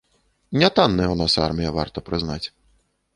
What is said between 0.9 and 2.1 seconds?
ў нас армія, варта